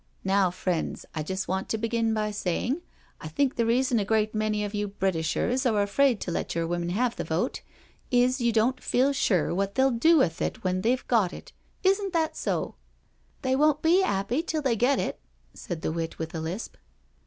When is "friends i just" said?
0.49-1.47